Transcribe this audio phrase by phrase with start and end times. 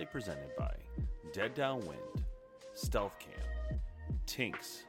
[0.00, 0.72] Proudly presented by
[1.32, 2.00] Dead Downwind,
[2.72, 3.78] Stealth Cam,
[4.26, 4.84] Tinks,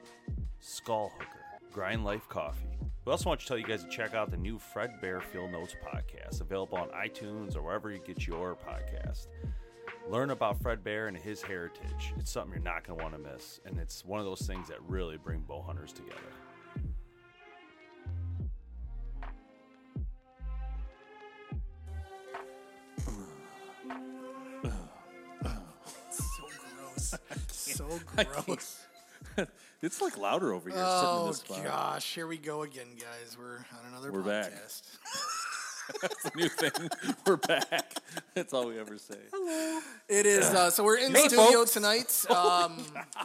[0.60, 2.78] Skull Hooker, Grind Life Coffee.
[3.04, 5.52] We also want to tell you guys to check out the new Fred Bear Field
[5.52, 9.28] Notes podcast, available on iTunes or wherever you get your podcast.
[10.10, 12.14] Learn about Fred Bear and his heritage.
[12.18, 14.68] It's something you're not going to want to miss, and it's one of those things
[14.70, 16.22] that really bring bow hunters together.
[28.26, 28.80] Gross.
[29.82, 30.80] it's like louder over here.
[30.82, 31.28] Oh sitting in
[31.58, 31.64] this spot.
[31.94, 33.38] gosh, here we go again, guys.
[33.40, 34.52] We're on another We're back.
[36.02, 36.72] That's the new thing.
[37.28, 37.94] We're back.
[38.34, 39.18] That's all we ever say.
[39.34, 39.82] Hello.
[40.08, 41.72] It is uh, so we're in Hey, studio folks.
[41.74, 42.26] tonight.
[42.30, 42.78] Um,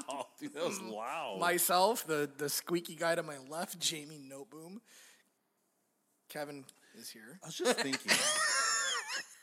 [0.08, 1.38] Wow, dude, that was loud.
[1.40, 4.78] myself, the the squeaky guy to my left, Jamie Noteboom.
[6.28, 6.64] Kevin
[6.98, 7.38] is here.
[7.42, 8.12] I was just thinking.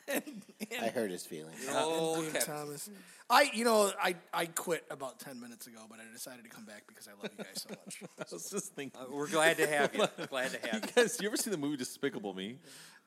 [0.08, 1.66] I hurt his feelings.
[1.70, 2.90] Oh, Thomas.
[3.30, 6.64] I, you know, I, I quit about ten minutes ago, but I decided to come
[6.64, 8.02] back because I love you guys so much.
[8.20, 9.00] I was just thinking.
[9.00, 10.06] Uh, we're glad to have you.
[10.28, 10.90] glad to have you.
[10.94, 12.58] guys, you ever see the movie Despicable Me?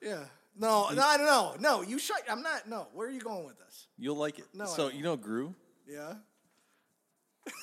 [0.02, 0.24] Yeah.
[0.60, 1.56] No, no, I don't know.
[1.60, 2.24] No, you shut.
[2.30, 2.68] I'm not.
[2.68, 2.88] No.
[2.94, 3.88] Where are you going with this?
[3.98, 4.46] You'll like it.
[4.56, 4.96] No, I so won't.
[4.96, 5.54] you know Gru?
[5.88, 6.16] Yeah.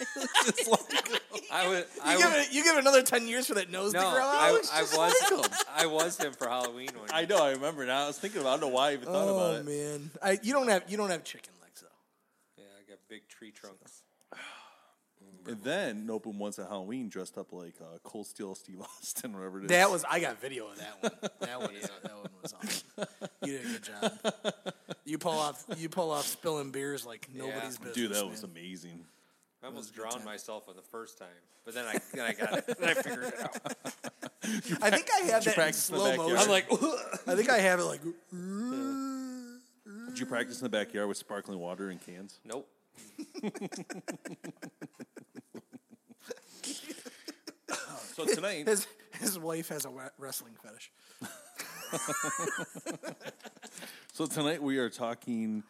[0.00, 1.22] It's like
[1.52, 1.84] I was.
[2.06, 2.52] You give was, it.
[2.52, 4.32] You give it another ten years for that nose no, to grow out.
[4.32, 4.96] I, I was.
[4.96, 5.50] like 'em.
[5.76, 7.08] I was him for Halloween one.
[7.12, 7.42] I know.
[7.42, 8.04] I remember now.
[8.04, 8.50] I was thinking about.
[8.50, 9.60] I don't know why I even thought oh about it.
[9.60, 12.62] Oh man, I, you don't have you don't have chicken legs though.
[12.62, 14.02] Yeah, I got big tree trunks.
[15.46, 19.58] And then Nopum once at Halloween dressed up like uh, Cold Steel Steve Austin, whatever
[19.58, 19.68] it is.
[19.68, 21.30] That was I got video of that one.
[21.40, 23.08] That one, is, that one was awesome.
[23.44, 24.64] You did a good job.
[25.06, 27.94] You pull off you pull off spilling beers like nobody's business.
[27.94, 29.04] Dude, that was amazing.
[29.64, 31.28] I almost drowned myself on the first time,
[31.64, 32.66] but then I then I got it.
[32.78, 33.56] Then I figured it out.
[34.82, 36.36] I think I have that in practice in slow motion.
[36.36, 36.66] I'm like,
[37.26, 38.02] I think I have it like.
[38.02, 38.12] Did
[40.20, 42.40] you practice in the backyard with sparkling water in cans?
[42.44, 42.68] nope.
[48.14, 48.86] So tonight, His
[49.18, 50.92] his wife has a wrestling fetish.
[54.12, 55.64] so tonight we are talking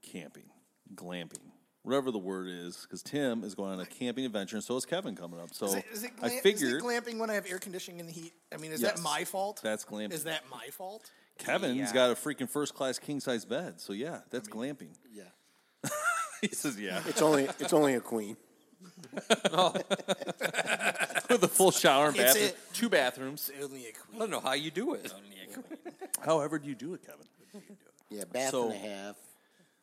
[0.00, 0.48] camping,
[0.94, 1.50] glamping,
[1.82, 4.84] whatever the word is, because Tim is going on a camping adventure, and so is
[4.84, 5.52] Kevin coming up.
[5.54, 7.58] So Is it, is it, I glam- figured is it glamping when I have air
[7.58, 8.32] conditioning and heat?
[8.52, 9.60] I mean, is Yes, that my fault?
[9.62, 10.12] that's glamping.
[10.12, 11.10] Is that my fault?
[11.38, 11.92] Kevin's Yeah.
[11.92, 13.80] got a freaking first class king size bed.
[13.80, 14.90] So yeah, that's glamping.
[15.12, 15.24] Yeah.
[16.42, 18.36] He says yeah, It's only it's only a queen.
[19.52, 19.72] Oh.
[21.28, 23.50] with a full shower and It's bathroom, a- two bathrooms.
[23.62, 24.16] Only a I queen.
[24.16, 25.12] I don't know how you do it.
[25.14, 25.78] Only a queen.
[26.24, 27.26] However, do you do it, Kevin?
[28.08, 29.16] Yeah, bath So- and a half.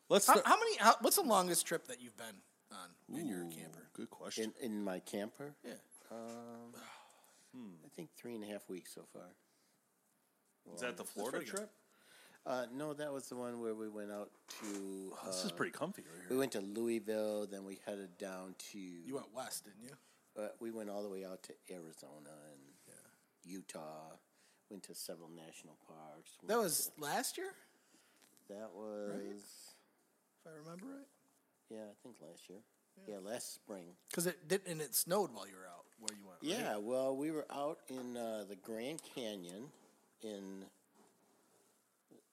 [0.09, 0.27] Let's.
[0.27, 0.47] How, Start.
[0.47, 0.77] how many?
[0.77, 2.41] How, what's the longest trip that you've been
[2.71, 3.89] on in your Ooh, camper?
[3.93, 4.53] Good question.
[4.61, 5.55] In in my camper.
[5.65, 5.73] Yeah.
[6.11, 6.73] Um,
[7.85, 9.23] I think three and a half weeks so far.
[10.73, 11.69] is that the Florida trip?
[12.45, 14.31] Uh, no, that was the one where we went out
[14.61, 15.13] to.
[15.21, 18.79] Uh, This is pretty comfy right we went to Louisville, then we headed down to.
[18.79, 20.41] You went west, didn't you?
[20.41, 22.61] Uh, we went all the way out to Arizona and
[23.43, 24.11] Utah.
[24.69, 26.31] Went to several national parks.
[26.43, 27.53] That went was last year,
[28.49, 29.66] that was if
[30.47, 31.07] I remember right.
[31.69, 32.59] yeah, I think last year.
[33.07, 33.85] Yeah, last spring.
[34.09, 36.39] Because it did, and it snowed while you were out where you went.
[36.41, 36.65] right?
[36.65, 39.65] Yeah, well, we were out in uh, the Grand Canyon
[40.23, 40.65] in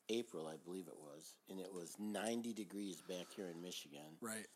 [0.09, 4.17] April, I believe it was, and it was 90 degrees back here in Michigan.
[4.21, 4.47] Right.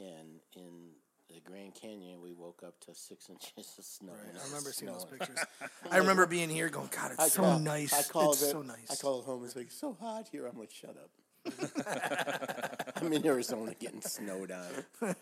[0.00, 0.90] And in
[1.32, 4.12] the Grand Canyon, we woke up to six inches of snow.
[4.12, 4.30] Right.
[4.32, 5.38] I was remember seeing those pictures.
[5.90, 7.92] I remember being here going, God, it's I so call- nice.
[7.92, 8.90] I called it's it, so nice.
[8.90, 11.10] I called home and was like, "So hot here." I'm like, "Shut up."
[12.96, 15.14] I'm in Arizona getting snowed on.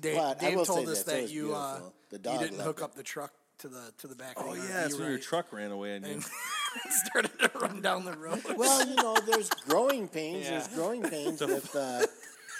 [0.00, 1.94] Dave, But I Dave will told us this, it that was you uh, beautiful.
[2.10, 2.84] The you dog didn't hook it.
[2.84, 4.34] up the truck to the to the back.
[4.36, 5.22] Oh of the yeah, RV, that's when your right?
[5.22, 6.12] truck ran away and you.
[6.14, 6.24] and
[6.90, 8.40] started to run down the road.
[8.56, 10.48] Well, you know, there's growing pains.
[10.48, 12.06] There's growing pains with uh,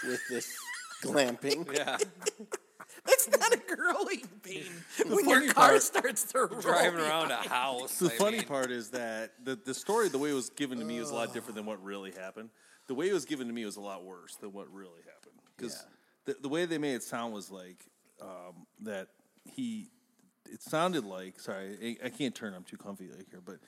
[0.05, 0.53] with this
[1.03, 1.73] glamping.
[1.75, 1.97] Yeah,
[3.05, 4.65] That's not a growing pain
[5.07, 6.61] when your car part- starts to roll.
[6.61, 7.99] driving around a house.
[7.99, 10.79] The I funny mean, part is that the, the story, the way it was given
[10.79, 12.51] to me, was a lot different than what really happened.
[12.87, 15.35] The way it was given to me was a lot worse than what really happened.
[15.57, 15.85] Because
[16.25, 17.85] the, the way they made it sound was like
[18.21, 19.09] um, that
[19.45, 19.89] he,
[20.51, 23.59] it sounded like, sorry, I, I can't turn, I'm too comfy like here, but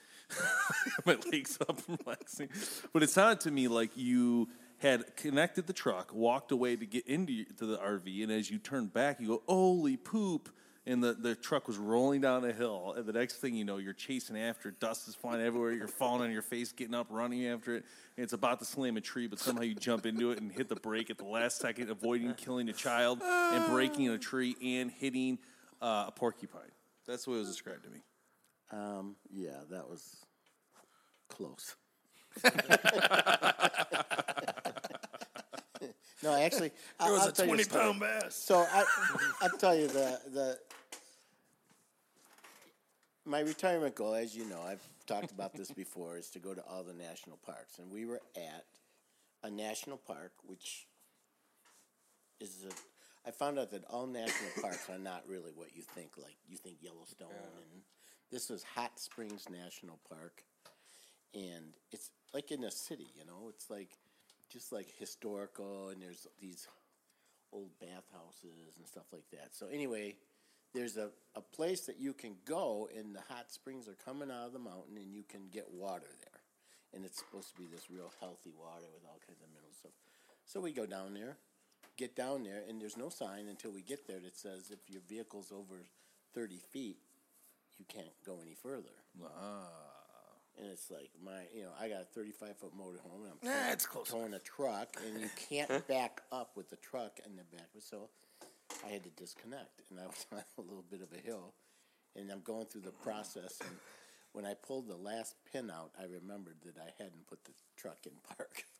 [1.05, 2.49] my legs up and relaxing.
[2.93, 4.49] But it sounded to me like you
[4.81, 8.57] had connected the truck, walked away to get into to the RV, and as you
[8.57, 10.49] turn back, you go, holy poop.
[10.83, 13.77] And the, the truck was rolling down a hill, and the next thing you know,
[13.77, 14.79] you're chasing after it.
[14.79, 15.73] Dust is flying everywhere.
[15.73, 17.85] You're falling on your face, getting up, running after it.
[18.17, 20.69] And it's about to slam a tree, but somehow you jump into it and hit
[20.69, 24.89] the brake at the last second, avoiding killing a child and breaking a tree and
[24.89, 25.37] hitting
[25.83, 26.61] uh, a porcupine.
[27.05, 28.01] That's the way it was described to me.
[28.71, 30.15] Um, yeah, that was
[31.29, 31.75] close.
[36.23, 37.83] no, actually, I, There was I'll a tell you twenty story.
[37.83, 38.35] pound bass.
[38.35, 38.83] So I,
[39.41, 40.59] I'll tell you the the
[43.25, 46.61] my retirement goal, as you know, I've talked about this before, is to go to
[46.65, 48.65] all the national parks, and we were at
[49.43, 50.87] a national park, which
[52.39, 52.73] is a.
[53.27, 56.11] I found out that all national parks are not really what you think.
[56.17, 57.81] Like you think Yellowstone, and
[58.31, 60.43] this was Hot Springs National Park,
[61.35, 63.07] and it's like in a city.
[63.15, 63.89] You know, it's like
[64.51, 66.67] just like historical, and there's these
[67.53, 69.49] old bathhouses and stuff like that.
[69.53, 70.15] So anyway,
[70.73, 74.47] there's a, a place that you can go and the hot springs are coming out
[74.47, 76.39] of the mountain and you can get water there.
[76.93, 79.91] And it's supposed to be this real healthy water with all kinds of mineral stuff.
[80.45, 81.37] So we go down there,
[81.97, 85.01] get down there, and there's no sign until we get there that says if your
[85.07, 85.75] vehicle's over
[86.33, 86.97] 30 feet,
[87.77, 88.95] you can't go any further.
[90.59, 93.51] And it's like my, you know, I got a 35 foot motorhome, and I'm Nah,
[93.61, 97.35] towing- it's close towing a truck, and you can't back up with the truck in
[97.35, 97.69] the back.
[97.79, 98.09] So
[98.85, 101.53] I had to disconnect, and I was on a little bit of a hill,
[102.15, 103.57] and I'm going through the process.
[103.61, 103.77] And
[104.33, 107.97] when I pulled the last pin out, I remembered that I hadn't put the truck
[108.05, 108.65] in park.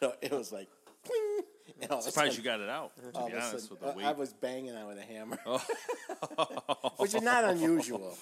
[0.00, 0.68] So it was like,
[1.04, 1.42] pling,
[1.82, 3.88] and all Surprised sudden- you got it out, to all be honest, sudden, with the
[3.88, 4.06] uh, weight.
[4.06, 5.38] I was banging on with a hammer,
[6.96, 8.16] which is not unusual.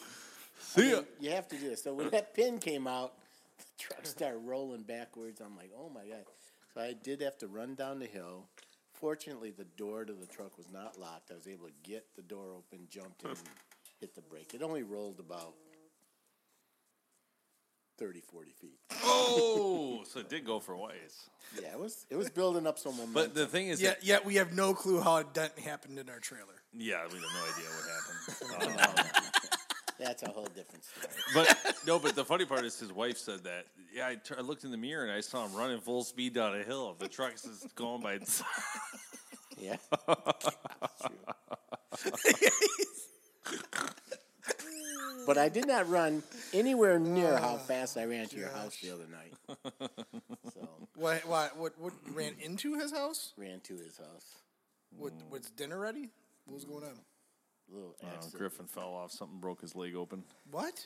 [0.74, 1.00] See ya.
[1.20, 1.82] You have to do this.
[1.82, 3.14] So when that pin came out,
[3.58, 5.40] the truck started rolling backwards.
[5.40, 6.24] I'm like, oh my god!
[6.74, 8.46] So I did have to run down the hill.
[8.92, 11.30] Fortunately, the door to the truck was not locked.
[11.32, 13.30] I was able to get the door open, jumped in,
[14.00, 14.52] hit the brake.
[14.54, 15.54] It only rolled about
[17.98, 18.78] 30, 40 feet.
[19.02, 21.28] Oh, so it did go for a ways.
[21.60, 23.14] Yeah, it was it was building up some momentum.
[23.14, 25.98] But the thing is, Yet, that, yet we have no clue how a dent happened
[25.98, 26.62] in our trailer.
[26.72, 28.88] yeah, we have no idea what happened.
[28.88, 29.39] Um,
[30.00, 31.12] That's a whole different story.
[31.34, 33.66] but no, but the funny part is his wife said that.
[33.94, 36.32] Yeah, I, tur- I looked in the mirror and I saw him running full speed
[36.34, 36.96] down a hill.
[36.98, 38.14] The truck's just going by.
[38.14, 38.48] itself.
[39.60, 39.76] Yeah.
[45.26, 46.22] but I did not run
[46.54, 49.34] anywhere near how oh, fast I ran to your house the other night.
[50.54, 51.26] So What?
[51.26, 51.58] What?
[51.58, 51.78] What?
[51.78, 53.34] What ran into his house?
[53.36, 54.36] ran to his house.
[54.96, 55.12] What?
[55.30, 56.08] Was dinner ready?
[56.46, 56.98] What was going on?
[57.72, 58.34] Little accident.
[58.38, 59.12] Griffin fell off.
[59.12, 60.24] Something broke his leg open.
[60.50, 60.84] What?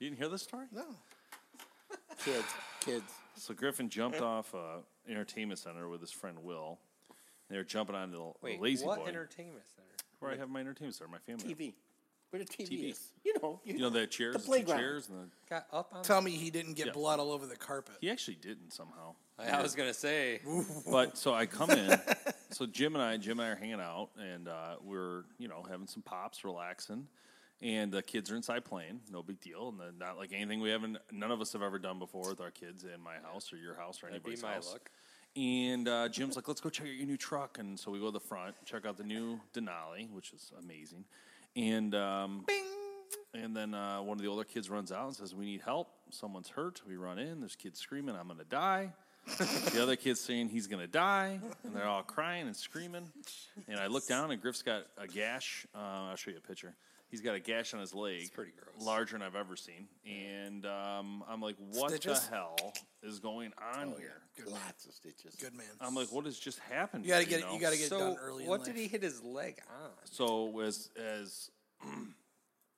[0.00, 0.66] You didn't hear this story?
[0.72, 0.84] No.
[2.24, 2.46] Kids,
[2.80, 3.04] kids.
[3.36, 4.78] So Griffin jumped off uh,
[5.08, 6.78] entertainment center with his friend Will.
[7.50, 9.86] They were jumping on the, the Wait, lazy what boy, entertainment center?
[10.18, 11.54] where I have my entertainment center, my family.
[11.54, 11.74] TV.
[12.30, 12.90] Where the TV, TV.
[12.90, 13.12] is.
[13.24, 13.60] You know.
[13.64, 14.78] You, You know the chairs, The the, two playground.
[14.80, 16.02] chairs, and the, Got up on.
[16.02, 16.92] Tell me he didn't get Yeah.
[16.92, 17.96] blood all over the carpet.
[18.00, 19.14] he actually didn't somehow.
[19.38, 20.40] I was gonna say.
[20.90, 22.00] But so I come in.
[22.56, 25.64] so Jim and I, Jim and I are hanging out, and uh, we're you know
[25.68, 27.06] having some pops, relaxing,
[27.60, 29.00] and the kids are inside playing.
[29.10, 31.98] No big deal, and not like anything we haven't, none of us have ever done
[31.98, 34.54] before with our kids in my house or your house or That'd be anybody's my
[34.54, 34.72] house.
[34.72, 34.90] luck.
[35.36, 37.58] And uh, Jim's like, let's go check out your new truck.
[37.58, 41.04] And so we go to the front, check out the new Denali, which is amazing.
[41.54, 42.46] And um,
[43.34, 45.88] and then uh, one of the older kids runs out and says, we need help.
[46.10, 46.80] Someone's hurt.
[46.88, 47.40] We run in.
[47.40, 48.92] There's kids screaming, I'm going to die.
[49.72, 51.40] the other kid's saying he's going to die.
[51.64, 53.08] And they're all crying and screaming.
[53.68, 55.66] And I look down, and Griff's got a gash.
[55.74, 55.78] Uh,
[56.10, 56.74] I'll show you a picture.
[57.08, 58.32] He's got a gash on his leg.
[58.34, 58.84] pretty gross.
[58.84, 59.86] Larger than I've ever seen.
[60.04, 62.20] And um, I'm like, what Stitches?
[62.28, 64.22] the hell is going on here?
[64.46, 65.34] Lots of stitches.
[65.40, 65.66] Good man.
[65.80, 67.04] I'm like, what has just happened?
[67.04, 67.46] You gotta here, get it.
[67.48, 67.54] know?
[67.54, 68.42] You gotta get it So, done early.
[68.42, 68.66] in what life.
[68.68, 69.90] did he hit his leg on?
[70.10, 71.50] So as as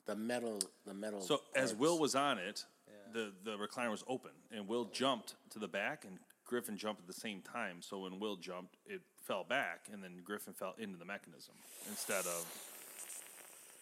[0.07, 0.59] The metal.
[0.87, 1.21] The metal.
[1.21, 1.81] so as parts.
[1.81, 2.65] Will was on it,
[3.13, 7.07] the the recliner was open, and Will jumped to the back, and Griffin jumped at
[7.07, 7.77] the same time.
[7.81, 11.55] So when Will jumped, it fell back, and then Griffin fell into the mechanism
[11.89, 12.47] instead of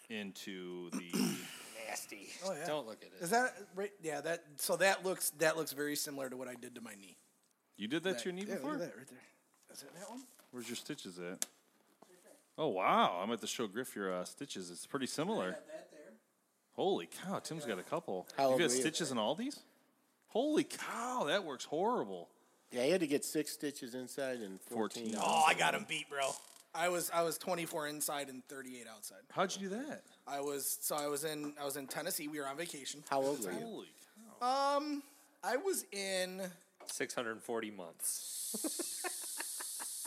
[0.09, 1.11] into the
[1.89, 2.27] nasty.
[2.45, 2.67] Oh, yeah.
[2.67, 3.23] Don't look at it.
[3.23, 3.91] Is that right?
[4.03, 4.43] Yeah, that.
[4.57, 7.17] So that looks that looks very similar to what I did to my knee.
[7.77, 8.73] You did that to your knee yeah, before?
[8.73, 9.73] Look at that right there.
[9.73, 10.23] Is it that one?
[10.51, 11.45] Where's your stitches at?
[12.57, 13.19] Oh wow!
[13.21, 14.71] I'm at the show Griff your uh, stitches.
[14.71, 15.51] It's pretty similar.
[15.51, 16.13] that there.
[16.73, 17.39] Holy cow!
[17.39, 18.27] Tim's got a couple.
[18.35, 18.81] How you old got were you?
[18.81, 19.59] stitches in all these?
[20.27, 21.25] Holy cow!
[21.27, 22.29] That works horrible.
[22.71, 25.11] Yeah, he had to get six stitches inside and 14.
[25.13, 25.15] 14.
[25.21, 26.31] Oh, I got him beat, bro.
[26.75, 29.19] I was I was 24 inside and 38 outside.
[29.31, 30.03] How'd you do that?
[30.27, 32.27] I was so I was in I was in Tennessee.
[32.27, 33.03] We were on vacation.
[33.09, 33.59] How old were you?
[33.59, 33.87] Holy
[34.39, 34.77] cow!
[34.77, 35.01] Um,
[35.43, 36.41] I was in
[36.85, 39.07] 640 months.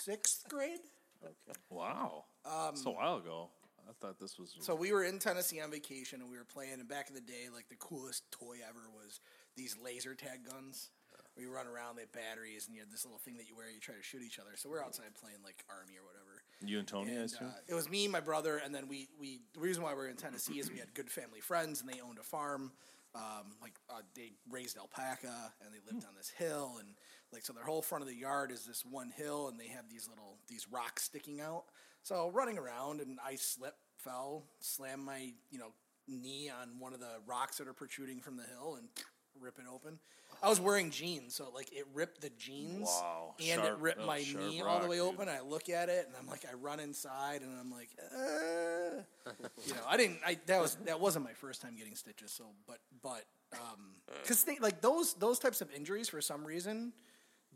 [0.05, 0.79] sixth grade.
[1.25, 1.59] Okay.
[1.71, 2.25] Wow.
[2.45, 3.49] That's a while ago.
[3.89, 4.55] I thought this was.
[4.61, 6.75] So we were in Tennessee on vacation and we were playing.
[6.75, 9.19] And back in the day, like the coolest toy ever was
[9.57, 10.91] these laser tag guns.
[11.35, 13.57] Where you run around, they have batteries, and you have this little thing that you
[13.57, 13.71] wear.
[13.71, 14.51] You try to shoot each other.
[14.57, 16.43] So we're outside playing like army or whatever.
[16.61, 19.41] you and Tony, And, uh, it was me, my brother, and then we, we.
[19.55, 22.01] The reason why we are in Tennessee is we had good family friends, and they
[22.01, 22.73] owned a farm.
[23.13, 26.91] Um, like uh, they raised alpaca, and they lived on this hill, and
[27.33, 29.89] like so their whole front of the yard is this one hill, and they have
[29.89, 31.65] these little these rocks sticking out.
[32.03, 35.73] So running around, and I slipped, fell, slammed my you know
[36.07, 38.89] knee on one of the rocks that are protruding from the hill, and
[39.41, 39.99] rip it open.
[40.43, 43.35] I was wearing jeans, so like it ripped the jeans, Wow.
[43.39, 45.07] and Sharp- it ripped oh, my sharp knee all the rock, way dude.
[45.07, 45.29] open.
[45.29, 49.33] I look at it and I'm like, I run inside and I'm like, uh.
[49.67, 50.19] you know, I didn't.
[50.27, 52.31] I that was that wasn't my first time getting stitches.
[52.33, 56.93] So, but but um, because like those those types of injuries for some reason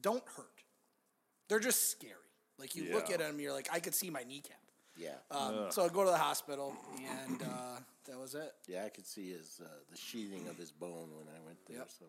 [0.00, 0.47] don't hurt.
[1.49, 2.12] They're just scary.
[2.59, 3.14] Like you look Yeah.
[3.14, 4.59] at them, you're like, I could see my kneecap.
[4.97, 5.14] Yeah.
[5.31, 6.75] Um, so I go to the hospital
[7.26, 8.53] and uh, that was it.
[8.69, 11.79] yeah, I could see his uh, the sheathing of his bone when I went there.
[11.79, 11.88] Yep.
[11.99, 12.05] So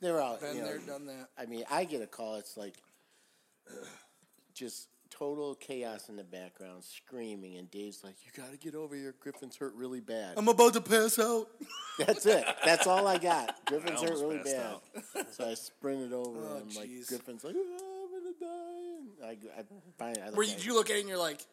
[0.00, 0.40] they were out.
[0.40, 1.28] Been you know, there, done that.
[1.38, 2.36] I mean, I get a call.
[2.36, 2.74] It's like
[4.54, 8.94] just total chaos in the background, screaming, and Dave's like, "You got to get over
[8.94, 9.14] here.
[9.20, 11.48] Griffin's hurt really bad." I'm about to pass out.
[11.98, 12.44] That's it.
[12.64, 13.54] That's all I got.
[13.66, 14.76] Griffin's hurt really bad.
[15.32, 16.88] So I sprinted over, Oh, and like.
[17.06, 19.64] Griffin's like, "Oh, "I'm gonna die." And I, I
[19.98, 21.44] finally, I you, you look at it and you're like,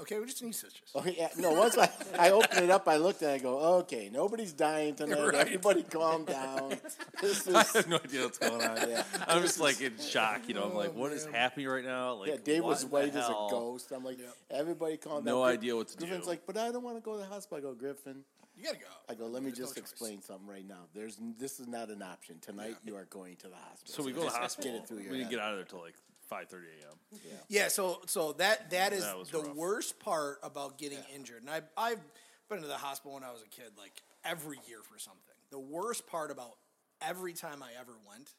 [0.00, 0.90] okay, we just need stitches.
[0.94, 1.52] Oh yeah, no.
[1.52, 3.34] Once I, I opened it up, I looked at it.
[3.34, 5.18] I go, okay, nobody's dying tonight.
[5.18, 5.34] Right.
[5.34, 6.74] Everybody, calm down.
[7.20, 8.88] This I is have no idea what's going on.
[8.88, 9.04] Yeah.
[9.28, 10.42] I'm just like in shock.
[10.48, 11.34] You know, I'm like, what is man.
[11.34, 12.14] happening right now?
[12.14, 12.36] Like, yeah.
[12.42, 13.92] Dave was white as a ghost.
[13.92, 14.18] I'm like,
[14.50, 15.24] everybody, calm down.
[15.24, 16.06] No Gri- idea what to Griffin's do.
[16.06, 17.58] Griffin's like, but I don't want to go to the hospital.
[17.58, 18.24] I go, Griffin.
[18.54, 18.84] You gotta go.
[19.08, 19.90] I go, let me There's no just choice.
[19.90, 20.84] explain something right now.
[20.94, 22.76] There's this is not an option tonight.
[22.84, 23.94] You are going to the hospital.
[23.94, 24.72] So we go to the hospital.
[24.72, 25.38] Get it through your we didn't head.
[25.38, 25.94] get out of there till like
[26.32, 26.96] 5:30 a.m.
[27.12, 27.68] Yeah, yeah.
[27.68, 29.56] so so that that is That the rough.
[29.56, 31.42] worst part about getting injured.
[31.42, 32.00] And I I've
[32.48, 35.20] been to the hospital when I was a kid, like every year for something.
[35.50, 36.56] The worst part about
[37.00, 38.30] every time I ever went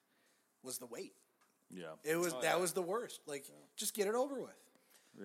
[0.63, 1.13] was the wait.
[1.69, 1.85] Yeah.
[2.03, 3.21] It was oh, that was the worst.
[3.27, 3.45] Like
[3.75, 4.55] just get it over with.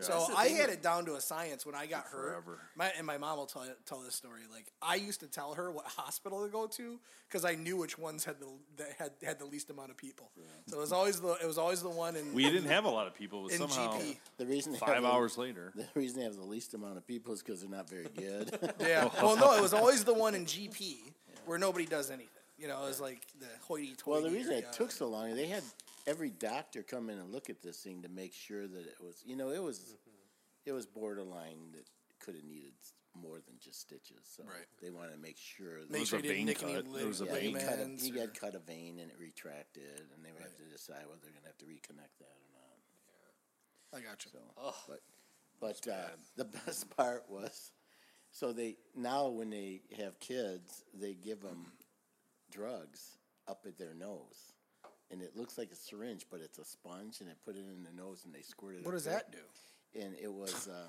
[0.01, 2.31] So I had it down to a science when I got hurt.
[2.33, 2.59] forever.
[2.77, 4.43] My, and my mom will tell tell this story.
[4.53, 7.99] Like I used to tell her what hospital to go to because I knew which
[7.99, 10.31] ones had the that had had the least amount of people.
[10.67, 12.91] So it was always the it was always the one in We didn't have a
[12.91, 14.17] lot of people, but in somehow GP.
[14.37, 15.73] The reason they five have the- hours later.
[15.77, 18.59] The reason they have the least amount of people is because they're not very good.
[18.81, 19.09] Yeah.
[19.23, 20.97] well, no, it was always the one in GP
[21.47, 22.29] where nobody does anything.
[22.59, 24.11] You know, it was like the hoity-toity.
[24.11, 24.67] Well, the reason area.
[24.67, 25.63] it took so long, they had
[26.09, 29.23] every doctor come in and look at this thing to make sure that it was,
[29.27, 29.95] you know, it was,
[30.65, 31.85] it was borderline that
[32.19, 32.73] could have needed
[33.15, 34.25] more than just stitches.
[34.25, 34.67] So Right.
[34.81, 36.95] they wanted to make sure that make was sure a you didn't vein any cut.
[36.95, 39.19] There was a yeah, he, cut a, he or- got cut a vein and it
[39.19, 42.37] retracted, and they would have to decide whether they're going to have to reconnect that
[42.37, 43.99] or not.
[43.99, 44.31] I got you.
[44.33, 45.01] So, but
[45.61, 47.73] but uh, the best part was,
[48.31, 51.73] so they now when they have kids, they give them
[52.51, 54.53] drugs up at their nose,
[55.11, 57.83] and it looks like a syringe, but it's a sponge, and they put it in
[57.83, 58.85] their nose and they squirt it.
[58.85, 59.15] What up does there.
[59.15, 60.01] that do?
[60.01, 60.69] And it was.
[60.69, 60.89] Uh,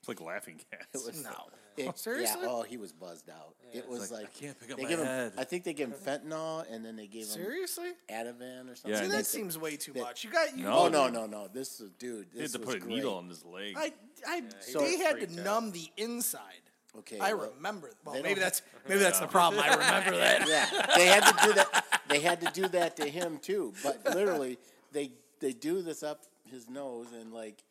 [0.00, 0.86] It's like laughing gas.
[0.94, 1.30] it was No.
[1.76, 2.40] it- Seriously?
[2.42, 2.48] Yeah.
[2.48, 3.54] Oh, he was buzzed out.
[3.72, 5.32] it was like, like, I can't pick up they my give him- head.
[5.36, 7.90] I think they gave him fentanyl, and then they gave him Seriously?
[8.08, 8.90] Ativan or something.
[8.92, 10.24] Yeah, See, that they- seems way too that- much.
[10.24, 10.64] You got you.
[10.64, 11.48] No, Oh no no no!
[11.48, 12.30] This is dude.
[12.32, 12.94] They had to was put a great.
[12.94, 13.74] needle in his leg.
[13.76, 13.92] I,
[14.26, 15.44] I, So- they had to out.
[15.44, 16.62] numb the inside.
[16.96, 17.90] Okay, I well, remember.
[18.04, 19.62] Well, maybe that's maybe that's the problem.
[19.62, 20.48] I remember that.
[20.48, 21.84] Yeah, they had to do that.
[22.08, 23.72] They had to do that to him too.
[23.82, 24.58] But literally,
[24.92, 27.62] they they do this up his nose, and like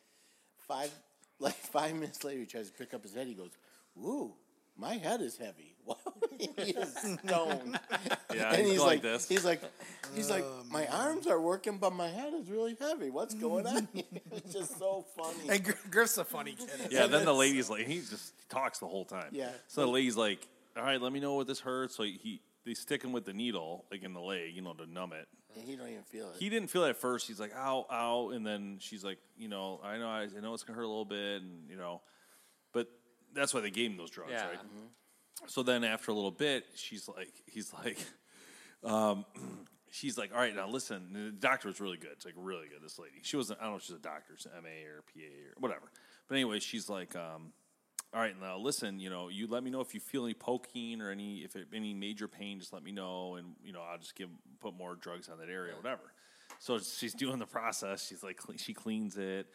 [0.66, 0.90] five
[1.38, 3.26] like five minutes later, he tries to pick up his head.
[3.26, 3.52] He goes,
[3.98, 4.34] "Ooh,
[4.76, 5.96] my head is heavy." Wow,
[6.38, 7.80] he is stoned.
[8.34, 9.26] yeah, and he's, he's like, like, this.
[9.26, 9.62] he's like,
[10.14, 13.08] he's like, oh, my arms are working, but my head is really heavy.
[13.08, 13.88] What's going on?
[13.94, 15.48] it's just so funny.
[15.48, 16.68] And Gr- Griff's a funny kid.
[16.90, 19.30] yeah, then the lady's like, he just talks the whole time.
[19.32, 19.48] Yeah.
[19.66, 21.96] So the lady's like, all right, let me know what this hurts.
[21.96, 24.84] So he they stick him with the needle, like in the leg, you know, to
[24.84, 25.26] numb it.
[25.56, 26.36] And he don't even feel it.
[26.38, 27.26] He didn't feel it at first.
[27.26, 30.52] He's like, ow, ow, and then she's like, you know, I know, I, I know
[30.52, 32.02] it's gonna hurt a little bit, and you know,
[32.74, 32.88] but
[33.34, 34.48] that's why they gave him those drugs, Yeah.
[34.48, 34.58] right?
[35.46, 37.98] so then after a little bit, she's like, he's like,
[38.84, 39.24] um,
[39.90, 41.08] she's like, all right, now listen.
[41.14, 42.10] The doctor was really good.
[42.12, 42.82] It's like really good.
[42.82, 43.60] This lady, she wasn't.
[43.60, 45.90] I don't know if she's a doctor, she's MA or PA or whatever.
[46.28, 47.52] But anyway, she's like, um,
[48.14, 49.00] all right, now listen.
[49.00, 51.68] You know, you let me know if you feel any poking or any if it,
[51.74, 52.58] any major pain.
[52.58, 54.28] Just let me know, and you know, I'll just give
[54.60, 56.12] put more drugs on that area, whatever.
[56.58, 58.06] So she's doing the process.
[58.06, 59.46] She's like, cle- she cleans it,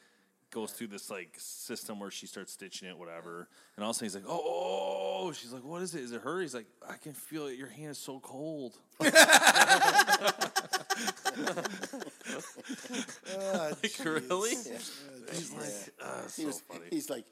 [0.52, 3.48] goes through this like system where she starts stitching it, whatever.
[3.76, 6.02] And all of a sudden he's like, oh, oh, oh." she's like, what is it?
[6.02, 6.42] Is it her?
[6.42, 7.58] He's like, I can feel it.
[7.58, 8.78] Your hand is so cold.
[9.00, 9.14] like,
[14.06, 14.56] really?
[15.32, 16.86] He's like, ah, He so was, funny.
[16.92, 17.26] he's like,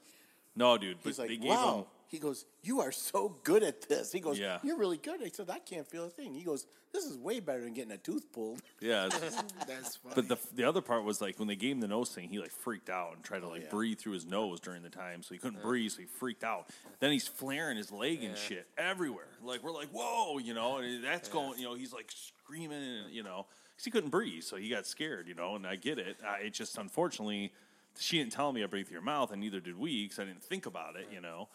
[0.54, 1.78] No, dude, but he's they like, gave wow.
[1.78, 1.84] him.
[2.08, 4.12] He goes, you are so good at this.
[4.12, 4.58] He goes, Yeah.
[4.62, 5.22] you're really good.
[5.24, 6.34] I said, I can't feel a thing.
[6.34, 8.60] He goes, this is way better than getting a tooth pulled.
[8.82, 9.08] Yeah,
[9.66, 10.14] That's funny.
[10.14, 12.38] but the the other part was like when they gave him the nose thing, he
[12.38, 13.70] like freaked out and tried to like oh, yeah.
[13.70, 16.66] breathe through his nose during the time, so he couldn't breathe, so he freaked out.
[17.00, 19.28] Then he's flaring his leg and shit everywhere.
[19.42, 23.10] Like we're like, whoa, you know, and that's going, you know, he's like screaming, and
[23.14, 23.46] you know,
[23.78, 26.18] 'cause he couldn't breathe, so he got scared, you know, and I get it.
[26.28, 27.52] I, it just unfortunately,
[27.98, 30.24] she didn't tell me I breathe through your mouth, and neither did we, because I
[30.24, 31.48] didn't think about it, you know.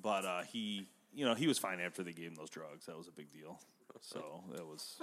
[0.00, 2.86] But uh, he, you know, he was fine after they gave him those drugs.
[2.86, 3.60] That was a big deal.
[4.00, 4.98] So that was.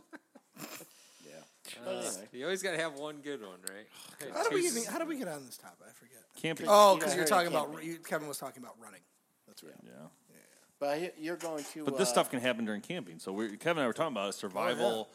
[1.25, 1.88] Yeah.
[1.88, 4.34] Uh, You always got to have one good one, right?
[4.34, 5.86] how do we even, how do we get on this topic?
[5.88, 6.24] I forget.
[6.41, 6.65] Camping.
[6.69, 7.88] Oh, because got you're talking at about camping.
[7.88, 9.01] you, Kevin was talking about running.
[9.48, 9.74] That's right.
[9.84, 9.91] yeah.
[10.29, 10.36] Yeah.
[10.79, 11.86] But you're going to.
[11.86, 13.19] But this uh, stuff can happen during camping.
[13.19, 15.10] So we Kevin and I were talking about a survival,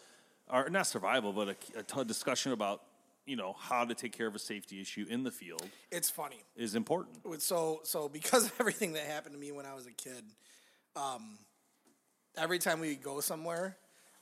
[0.48, 2.82] or not survival, but a, a t- discussion about
[3.26, 6.42] you know how to take care of a safety issue in the field It's funny.
[6.56, 7.18] is important.
[7.40, 10.24] So so because of everything that happened to me when I was a kid,
[10.96, 11.38] um,
[12.36, 13.76] every time we go somewhere,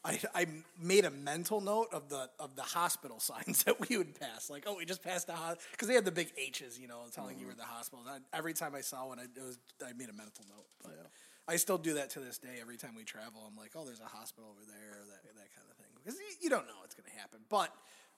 [0.05, 0.47] I, I
[0.81, 4.51] made a mental note of the of the hospital signs that we would pass.
[4.51, 7.01] Like, oh, we just passed the hospital because they had the big H's, you know,
[7.15, 8.05] telling you were the hospital.
[8.09, 10.67] I, every time I saw one, I, it was I made a mental note.
[10.83, 11.11] But
[11.49, 12.59] I still do that to this day.
[12.61, 15.67] Every time we travel, I'm like, oh, there's a hospital over there, that that kind
[15.71, 17.41] of thing, because you, you don't know what's going to happen.
[17.49, 17.73] But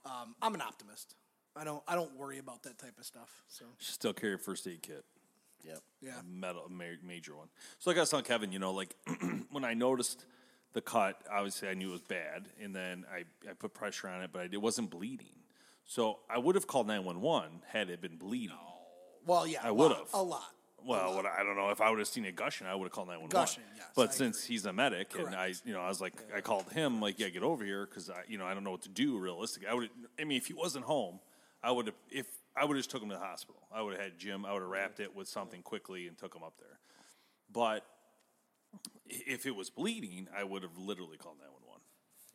[0.06, 1.14] um, I'm an optimist.
[1.56, 3.42] I don't I don't worry about that type of stuff.
[3.48, 5.04] So Still carry a first aid kit,
[5.64, 5.78] Yep.
[6.00, 6.12] yeah.
[6.26, 7.48] metal ma- major one.
[7.78, 8.94] So like I was telling Kevin, you know, like
[9.50, 10.24] when I noticed
[10.72, 14.22] the cut, obviously I knew it was bad, and then I I put pressure on
[14.22, 15.28] it, but I, it wasn't bleeding.
[15.86, 18.56] So I would have called nine one one had it been bleeding.
[19.26, 20.08] Well, yeah, I would've.
[20.12, 20.53] a lot.
[20.86, 22.92] Well, what, I don't know if I would have seen it gushing, I would have
[22.92, 23.30] called nine one one.
[23.30, 26.14] Gushing, yes, But I since he's a medic, and I, you know, I was like,
[26.34, 28.70] I called him, like, yeah, get over here, because I, you know, I don't know
[28.70, 29.68] what to do realistically.
[29.68, 31.20] I would, I mean, if he wasn't home,
[31.62, 33.62] I would have, if I would have just took him to the hospital.
[33.74, 34.44] I would have had Jim.
[34.44, 36.78] I would have wrapped it with something quickly and took him up there.
[37.50, 37.84] But
[39.06, 41.80] if it was bleeding, I would have literally called nine one one.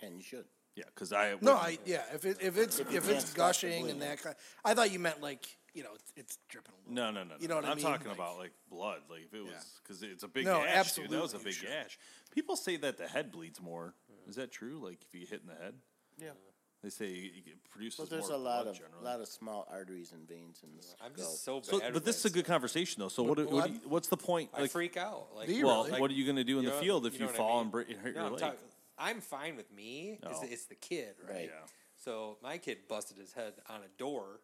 [0.01, 0.45] And you should.
[0.75, 2.03] Yeah, because I No, I yeah.
[2.13, 4.73] If it if it's if, you it's can't stop the gushing and that kind, I
[4.73, 6.73] thought you meant like you know it's, it's dripping.
[6.73, 6.93] A little.
[6.93, 7.35] No, no, no.
[7.39, 7.61] You know no.
[7.61, 7.85] what I I'm mean?
[7.85, 9.01] talking Like- about like blood.
[9.09, 9.59] Like if it was Yeah.
[9.83, 10.93] because it's a big No, gash.
[10.93, 11.09] Dude.
[11.09, 11.69] That was a big sure.
[11.69, 11.97] gash.
[12.31, 13.93] People say that the head bleeds more.
[14.27, 14.79] Is that true?
[14.83, 15.73] Like if you get hit in the head,
[16.21, 16.29] Yeah.
[16.83, 19.03] they say it it produces But there's more a lot blood of generally.
[19.03, 21.25] lot of small arteries and veins in the I'm skull.
[21.31, 21.65] just so bad.
[21.87, 23.07] so, but this is a good conversation though.
[23.09, 23.37] So what?
[23.37, 24.49] do- what you, what's the point?
[24.53, 25.27] I Like, freak out.
[25.35, 25.99] Like, well, really?
[25.99, 27.37] what are you going to do in the know- field if you, know what I
[27.37, 27.61] fall mean?
[27.63, 28.41] and break, hurt No, your I'm leg?
[28.41, 28.59] talking-
[29.01, 30.19] I'm fine with me.
[30.21, 30.45] It's, Oh.
[30.47, 31.45] it's the kid, right?
[31.51, 31.65] Yeah.
[31.95, 34.41] So my kid busted his head on a door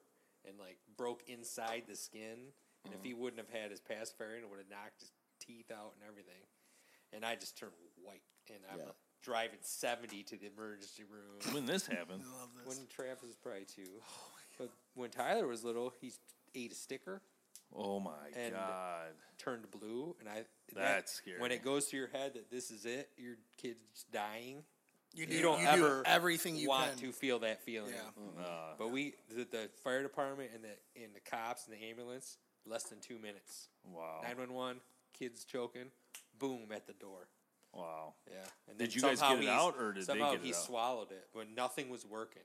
[0.47, 2.53] and like broke inside the skin.
[2.85, 3.21] And if he Mm-hmm.
[3.21, 6.43] wouldn't have had his pass pacifier, it would have knocked his teeth out and everything.
[7.13, 7.71] And I just turned
[8.03, 8.21] white.
[8.49, 8.91] And I'm Yeah.
[9.23, 11.39] driving 70 to the emergency room.
[11.53, 12.23] when this happened,
[12.63, 14.01] when Travis was probably two.
[14.57, 16.13] But when Tyler was little, he
[16.53, 17.21] ate a sticker,
[17.73, 20.35] oh my And- god, turned blue, and I.
[20.35, 21.39] that- That's scary.
[21.39, 24.63] When it goes to your head that this is it, your kid's dying.
[25.15, 26.99] You, You do- don't you ever do everything you want can.
[26.99, 27.93] to feel that feeling.
[27.93, 28.43] Yeah.
[28.43, 32.37] Uh, But we, the, the fire department and the and the cops and the ambulance,
[32.65, 33.69] less than two minutes.
[33.85, 34.81] wow, Nine one one,
[35.17, 35.91] kids choking,
[36.37, 37.27] boom at the door.
[37.73, 38.13] wow.
[38.29, 38.37] Yeah.
[38.69, 40.49] And Did you guys somehow get it out, or did they somehow get it he
[40.53, 40.55] out?
[40.55, 42.43] swallowed it when nothing was working,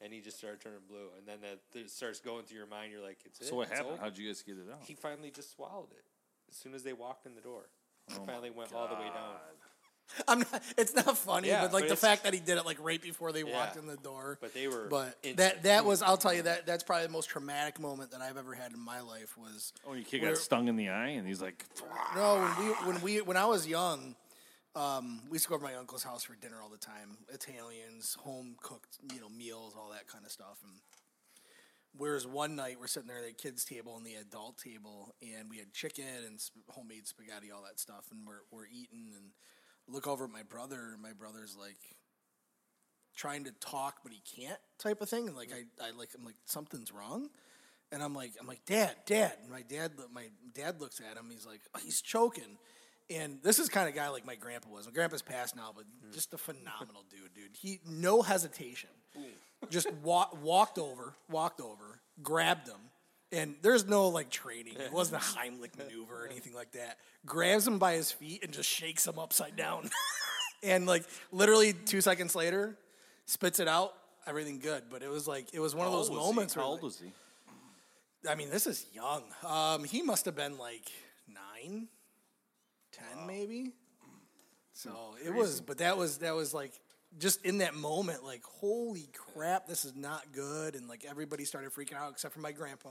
[0.00, 1.08] and he just started turning blue.
[1.18, 2.92] And then that it starts going through your mind.
[2.92, 3.46] You're like, it's it.
[3.46, 3.94] So what it's happened?
[3.94, 4.02] over.
[4.02, 4.78] How'd you guys get it out?
[4.86, 6.04] He finally just swallowed it
[6.48, 7.68] as soon as they walked in the door.
[8.08, 9.34] It Oh finally went all the way down.
[10.28, 10.62] I'm not.
[10.76, 13.00] It's not funny, Yeah, but like but the fact that he did it like right
[13.00, 14.38] before they walked in the door.
[14.40, 15.36] But they were But instant.
[15.38, 16.02] that that was.
[16.02, 18.80] I'll tell you that that's probably the most traumatic moment that I've ever had in
[18.80, 19.36] my life.
[19.38, 21.64] Was Oh, your kid got stung in the eye, and he's like,
[22.14, 24.14] No, when we when we when I was young,
[24.74, 27.16] um, we used to go over to my uncle's house for dinner all the time.
[27.32, 30.58] Italians, home cooked, you know, meals, all that kind of stuff.
[30.62, 30.74] And
[31.96, 35.50] whereas one night we're sitting there at the kids' table and the adult table, and
[35.50, 39.30] we had chicken and homemade spaghetti, all that stuff, and we're we're eating and
[39.92, 41.78] look over at my brother, and my brother's like
[43.16, 46.24] trying to talk but he can't type of thing and like I, I like I'm
[46.24, 47.28] like something's wrong?
[47.92, 49.34] And I'm like I'm like dad dad.
[49.42, 52.58] And my dad my dad looks at him he's like oh, he's choking.
[53.10, 54.86] And this is kind of guy like my grandpa was.
[54.86, 56.14] My grandpa's passed now, but mm.
[56.14, 57.56] just a phenomenal dude, dude.
[57.60, 58.90] He no hesitation,
[59.68, 62.78] just wa- walked over, walked over, grabbed him,
[63.32, 64.74] and there's no like training.
[64.78, 66.98] It wasn't a Heimlich maneuver or anything like that.
[67.26, 69.90] Grabs him by his feet and just shakes him upside down,
[70.62, 72.76] and like literally two seconds later,
[73.26, 73.94] spits it out.
[74.26, 76.14] Everything good, but it was like it was one of those he?
[76.14, 76.54] moments.
[76.54, 77.12] How old was he?
[78.28, 79.22] I mean, this is young.
[79.46, 80.90] Um, he must have been like
[81.26, 81.88] nine,
[82.92, 83.72] ten, maybe.
[84.74, 86.72] So it was, but that was that was like
[87.18, 91.72] just in that moment, like holy crap, this is not good, and like everybody started
[91.72, 92.90] freaking out except for my grandpa.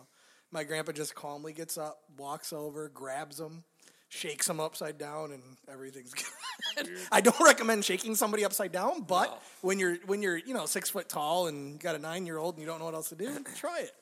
[0.52, 3.64] My grandpa just calmly gets up, walks over, grabs him,
[4.10, 6.14] shakes him upside down, and everything's
[6.76, 6.88] good.
[7.12, 10.90] I don't recommend shaking somebody upside down, but when you're when you're you know six
[10.90, 13.16] foot tall and got a nine year old and you don't know what else to
[13.16, 13.94] do, try it.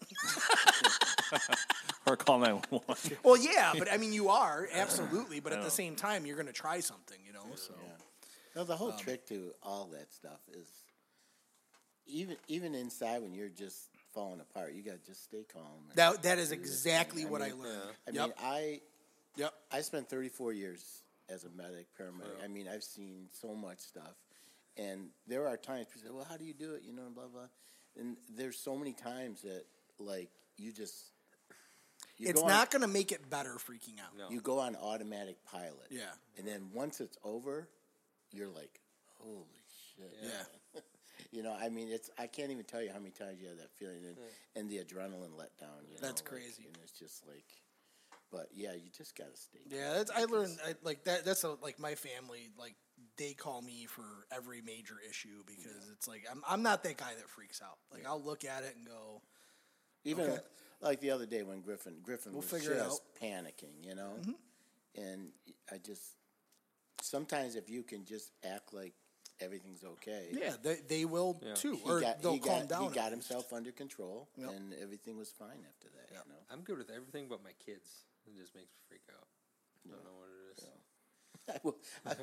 [2.06, 3.18] Or call 911.
[3.22, 6.48] Well, yeah, but I mean, you are absolutely, but at the same time, you're going
[6.48, 7.44] to try something, you know.
[7.56, 7.74] So
[8.56, 10.70] No, the Um, whole trick to all that stuff is
[12.06, 15.64] even even inside when you're just falling apart, you got to just stay calm.
[15.94, 17.82] that that is exactly what I mean, learned.
[18.08, 18.24] I yep.
[18.24, 18.82] mean, I
[19.36, 19.54] yep.
[19.72, 22.44] I spent 34 years as a medic, paramedic.
[22.44, 24.16] I mean, I've seen so much stuff,
[24.76, 27.14] and there are times people say, "Well, how do you do it?" You know, and
[27.14, 27.42] blah blah.
[28.00, 29.66] And there's so many times that
[30.00, 30.96] like you just
[32.18, 34.32] you It's go not going to make it better freaking out.
[34.32, 35.88] you go on automatic pilot.
[35.92, 36.02] Yeah.
[36.38, 37.68] And then once it's over,
[38.32, 38.80] you're like,
[39.20, 39.46] holy
[39.96, 40.18] shit.
[40.24, 40.30] Yeah.
[41.32, 43.58] You know, I mean, it's I can't even tell you how many times you have
[43.58, 44.18] that feeling, and,
[44.56, 45.86] and the adrenaline let down.
[45.90, 46.64] You That's know, like, crazy.
[46.66, 47.46] and it's just like,
[48.32, 49.60] but yeah, you just gotta stay.
[49.70, 51.26] Yeah, that's, I learned I, like that.
[51.26, 52.50] That's a, like my family.
[52.58, 52.76] Like
[53.18, 57.14] they call me for every major issue because it's like I'm I'm not that guy
[57.18, 57.78] that freaks out.
[57.92, 59.22] Like I'll look at it and go,
[60.04, 60.40] Even Okay.
[60.82, 65.02] like the other day when Griffin Griffin We'll was just panicking, you know, Mm-hmm.
[65.04, 65.30] and
[65.72, 66.04] I just
[67.02, 68.94] sometimes if you can just act like
[69.40, 70.30] everything's okay.
[70.32, 72.84] yeah, they, they will too, He or got, they'll he calm got, down.
[72.84, 74.50] He got himself under control, Yep.
[74.52, 76.10] and everything was fine after that.
[76.12, 76.40] You know?
[76.52, 78.06] I'm good with everything but my kids.
[78.26, 79.28] It just makes me freak out.
[79.86, 80.68] I don't know what it is.
[81.56, 82.16] I will, I,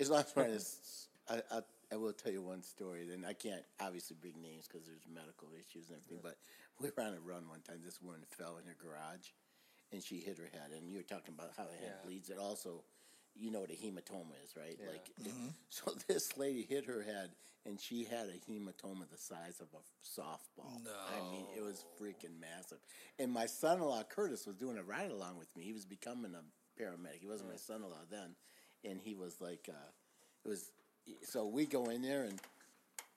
[0.00, 1.60] as long as we're in this, I, I,
[1.92, 3.04] I will tell you one story.
[3.04, 6.20] Then I can't obviously bring names because there's medical issues and everything.
[6.22, 6.36] But
[6.78, 7.80] we were on a run one time.
[7.84, 9.34] This woman fell in her garage,
[9.90, 10.70] and she hit her head.
[10.78, 12.06] And you were talking about how the head Yeah.
[12.06, 12.30] bleeds.
[12.30, 12.84] It also,
[13.34, 14.78] you know what a hematoma is, right?
[14.90, 15.32] Like, it-
[15.70, 17.30] so this lady hit her head,
[17.66, 20.82] and she had a hematoma the size of a softball.
[20.84, 22.78] No, I mean, it was freaking massive.
[23.18, 25.62] And my son-in-law Curtis was doing a ride along with me.
[25.64, 27.20] He was becoming a paramedic.
[27.20, 28.34] He wasn't my son-in-law then,
[28.84, 29.90] and he was like, uh,
[30.44, 30.70] it was.
[31.24, 32.40] So we go in there, and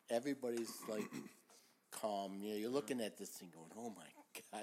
[0.10, 1.06] everybody's like
[1.91, 2.38] calm.
[2.39, 4.06] You know, you're looking at this thing going, "Oh my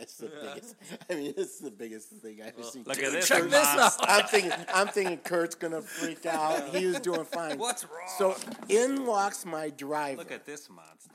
[0.00, 0.74] it's the biggest."
[1.10, 2.84] I mean, this is the biggest thing I've ever seen.
[2.84, 3.28] Look at this.
[3.28, 3.94] Check this out.
[4.00, 6.74] I'm thinking, I'm thinking Kurt's gonna freak out.
[6.74, 7.58] He was doing fine.
[7.58, 8.08] What's wrong?
[8.18, 8.36] So
[8.68, 10.18] in walks my driver.
[10.18, 11.10] Look at this monster.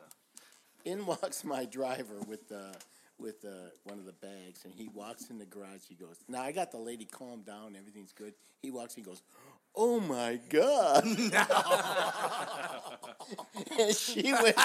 [0.86, 2.76] in walks my driver with the
[3.20, 5.86] with the one of the bags, and he walks in the garage.
[5.88, 7.76] He goes, "Now I got the lady calm down.
[7.78, 8.96] Everything's good." He walks.
[8.96, 9.22] He goes,
[9.76, 11.04] "Oh my god!"
[13.80, 14.56] and she went.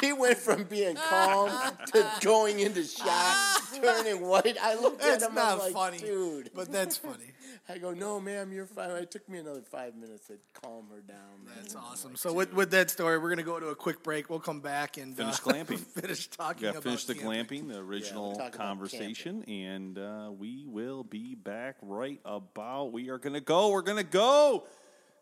[0.00, 1.50] She went from being calm
[1.92, 4.56] to going into shock, turning white.
[4.60, 5.34] I looked That's at him.
[5.34, 6.50] not I'm like, funny, dude.
[6.54, 7.24] but that's funny.
[7.68, 8.90] I go, no, ma'am, you're fine.
[8.92, 11.44] It took me another five minutes to calm her down.
[11.44, 11.54] man.
[11.60, 12.10] That's I'm awesome.
[12.12, 14.28] like, So with, with that story, we're gonna go to a quick break.
[14.28, 15.78] We'll come back and Finish uh, glamping.
[15.78, 17.66] finish talking Yeah, about finish the camping.
[17.66, 22.92] glamping, the original talk about conversation, and uh, we will be back right about.
[22.92, 23.70] We are gonna go.
[23.70, 24.64] We're gonna go.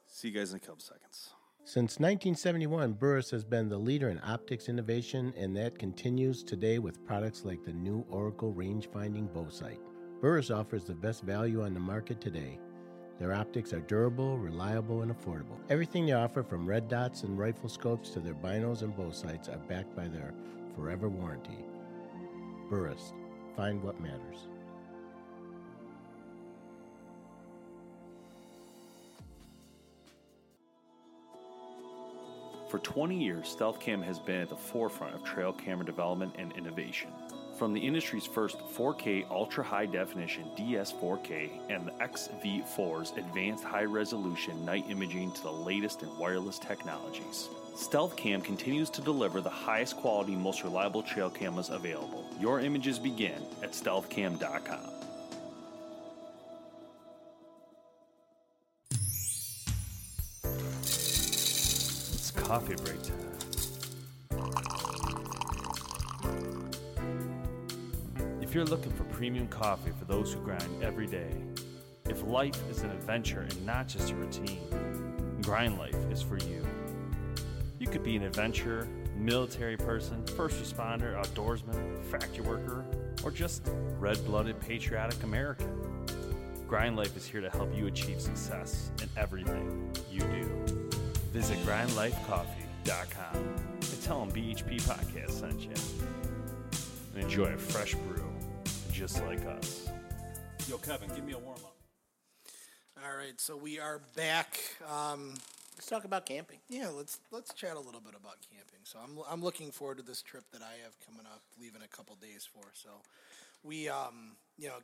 [0.07, 1.29] See you guys in a couple seconds.
[1.69, 7.05] Since 1971, Burris has been the leader in optics innovation, and that continues today with
[7.05, 9.79] products like the new Oracle range finding bow sight.
[10.23, 12.59] Burris offers the best value on the market today.
[13.19, 15.59] Their optics are durable, reliable, and affordable.
[15.69, 19.51] Everything they offer, from red dots and rifle scopes to their binos and bow sights,
[19.51, 20.33] are backed by their
[20.75, 21.67] forever warranty.
[22.71, 23.13] Burris,
[23.55, 24.49] find what matters.
[32.69, 37.11] For 20 years, StealthCam has been at the forefront of trail camera development and innovation.
[37.57, 44.65] From the industry's first 4K ultra high definition DS4K and the XV4's advanced high resolution
[44.67, 47.49] night imaging to the latest in wireless technologies.
[47.75, 52.23] StealthCam continues to deliver the highest quality, most reliable trail cameras available.
[52.39, 54.98] Your images begin at stealthcam.com.
[62.49, 63.15] coffee break time.
[68.41, 71.31] If you're looking for premium coffee for those who grind every day,
[72.09, 74.63] if life is an adventure and not just a routine.
[75.43, 76.67] Grind Life is for you.
[77.79, 82.83] You could be an adventurer, military person, first responder, outdoorsman, factory worker,
[83.25, 86.07] or just red blooded patriotic American.
[86.67, 90.58] Grind Life is here to help you achieve success in everything you do.
[91.39, 95.71] Visit grindlifecoffee.com and tell them BHP Podcast sent you.
[97.15, 98.29] And enjoy a fresh brew
[98.91, 99.89] just like us.
[100.69, 101.77] Yo, Kevin, give me a warm up.
[103.07, 104.59] All right, so we are back.
[104.93, 105.35] Um,
[105.77, 106.59] Let's talk about camping.
[106.69, 108.81] yeah, let's let's chat a little bit about camping.
[108.83, 111.97] So I'm I'm looking forward to this trip that I have coming up, leaving a
[111.97, 112.65] couple days for.
[112.73, 112.89] So
[113.63, 114.79] we um you know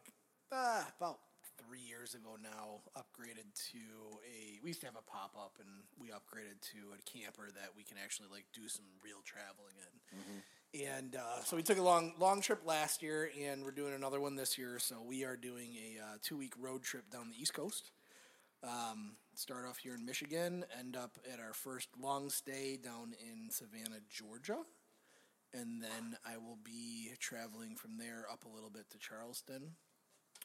[0.53, 1.19] uh, about
[1.67, 3.79] three years ago now upgraded to
[4.25, 7.71] a we used to have a pop up and we upgraded to a camper that
[7.77, 9.95] we can actually like do some real traveling in.
[10.75, 14.21] And uh, so we took a long long trip last year, and we're doing another
[14.21, 14.79] one this year.
[14.79, 17.93] So we are doing a uh, two week road trip down the East Coast.
[18.65, 23.51] Um, start off here in Michigan, end up at our first long stay down in
[23.51, 24.59] Savannah, Georgia.
[25.53, 29.77] And then I will be traveling from there up a little bit to Charleston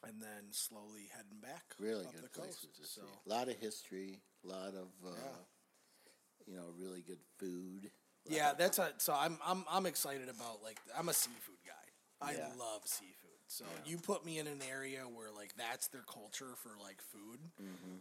[0.06, 2.82] and then slowly heading back Really up good the places coast.
[2.82, 3.06] to So, see.
[3.26, 6.46] A lot of history, a lot of uh, Yeah.
[6.46, 7.90] you know really good food.
[8.28, 12.26] yeah, that's a, so I'm, I'm, I'm excited about like, I'm a seafood guy.
[12.26, 12.48] I Yeah.
[12.58, 13.16] love seafood.
[13.46, 17.40] So you put me in an area where like that's their culture for like food.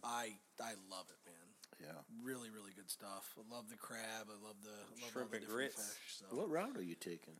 [0.03, 1.47] I, I love it, man.
[1.81, 2.01] Yeah.
[2.23, 3.33] Really, really good stuff.
[3.37, 4.27] I love the crab.
[4.27, 5.75] I love the I love Shrimp all the and different grits.
[5.75, 6.35] Fish, so.
[6.35, 7.33] What route are you taking?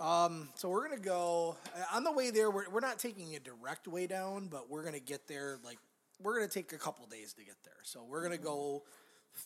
[0.00, 2.50] Um, so we're gonna go uh, on the way there.
[2.50, 5.58] We're, we're not taking a direct way down, but we're gonna get there.
[5.64, 5.78] Like
[6.20, 7.78] we're gonna take a couple days to get there.
[7.84, 8.82] So we're gonna go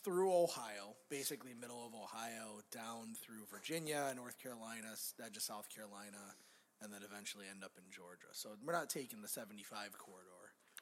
[0.03, 4.87] through Ohio, basically middle of Ohio, down through Virginia, North Carolina,
[5.23, 6.33] edge of South Carolina,
[6.81, 8.27] and then eventually end up in Georgia.
[8.31, 10.29] So we're not taking the seventy-five corridor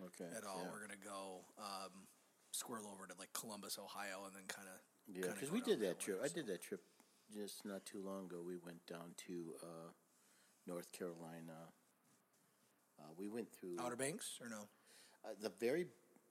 [0.01, 0.31] Okay.
[0.35, 0.61] at all.
[0.63, 0.69] yeah.
[0.71, 2.07] We're gonna go um,
[2.51, 4.79] squirrel over to like Columbus, Ohio, and then kind of
[5.13, 6.21] Yeah, because we did that trip.
[6.23, 6.81] I did that trip
[7.33, 8.37] just not too long ago.
[8.45, 9.89] We went down to uh,
[10.67, 11.69] North Carolina.
[12.99, 14.67] Uh, we went through Outer Banks or no?
[15.25, 15.87] uh, the very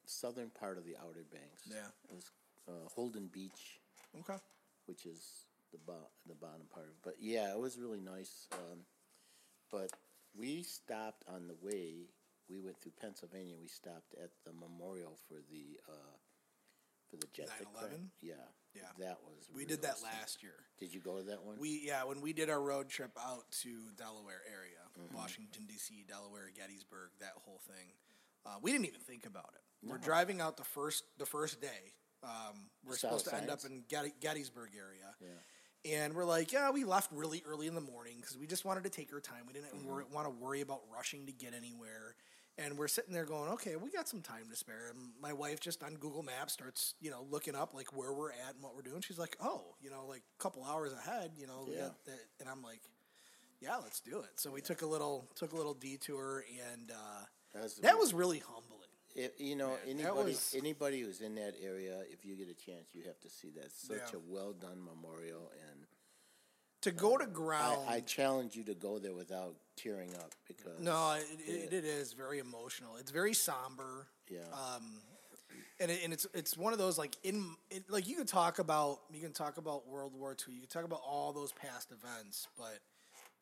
[0.07, 1.65] southern part of the Outer Banks.
[1.69, 1.89] Yeah.
[2.09, 2.31] it was
[2.69, 3.81] uh, Holden Beach,
[4.21, 4.39] Okay.
[4.87, 6.87] which is the bo- the bottom part.
[6.87, 6.99] of it.
[7.03, 8.49] But yeah, it was really nice.
[8.53, 8.81] Um,
[9.71, 9.91] but
[10.37, 12.07] we stopped on the way.
[12.49, 13.55] We went through Pennsylvania.
[13.61, 16.17] We stopped at the memorial for the uh,
[17.09, 17.75] for the jet 9/11?
[17.75, 17.95] crashed.
[18.21, 18.35] Yeah,
[18.75, 18.83] Yeah.
[18.99, 19.49] that was.
[19.55, 20.19] We did that something.
[20.21, 20.55] last year.
[20.79, 21.57] Did you go to that one?
[21.59, 24.79] We yeah, when we did our road trip out to Delaware area,
[25.15, 27.93] Washington D.C., Delaware, Gettysburg, that whole thing,
[28.47, 29.89] uh, we didn't even think about it.
[29.89, 31.95] We're driving out the first the first day.
[32.23, 33.83] Um, we're Saw supposed to end up in
[34.21, 35.15] Gettysburg area,
[35.85, 38.85] and we're like, yeah, we left really early in the morning because we just wanted
[38.85, 39.45] to take our time.
[39.47, 39.73] We didn't
[40.13, 42.15] want to worry about rushing to get anywhere.
[42.63, 44.91] And we're sitting there going, okay, we got some time to spare.
[44.91, 48.33] And my wife just on Google Maps starts, you know, looking up like where we're
[48.33, 49.01] at and what we're doing.
[49.01, 51.89] She's like, oh, you know, like a couple hours ahead, you know, Yeah.
[52.05, 52.19] that.
[52.39, 52.81] and I'm like,
[53.61, 54.31] yeah, let's do it.
[54.37, 58.13] So we took a little took a little detour, and uh, That was- that was
[58.15, 58.89] really humbling.
[59.15, 62.55] If, you know, that anybody was- anybody who's in that area, if you get a
[62.55, 63.73] chance, you have to see that.
[63.73, 64.19] Such Yeah.
[64.19, 65.87] a well done memorial, and
[66.83, 70.81] To go to ground, I, I challenge you to go there without tearing up because
[70.81, 72.97] no, it, it, it is very emotional.
[72.99, 74.07] It's very somber.
[74.29, 75.01] yeah, um,
[75.81, 78.59] and it, and it's it's one of those like in it, like you can talk
[78.59, 81.91] about you can talk about World War II, you can talk about all those past
[81.93, 82.79] events, but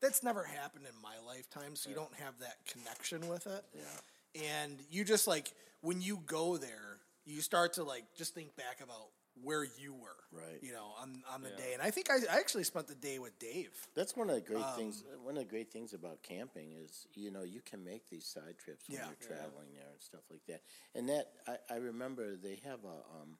[0.00, 3.64] that's never happened in my lifetime, so you don't have that connection with it.
[3.74, 4.60] Yeah.
[4.60, 8.80] And you just like when you go there, you start to like just think back
[8.82, 9.08] about
[9.42, 10.58] where you were, Right.
[10.62, 11.72] You know, on on the day.
[11.72, 13.70] And I think I, I actually spent the day with Dave.
[13.94, 15.02] that's one of the great things.
[15.12, 18.26] Um, One of the great things about camping is you know you can make these
[18.26, 19.06] side trips when Yeah.
[19.06, 20.62] you're traveling there and stuff like that.
[20.94, 23.38] And that I, I remember they have a um,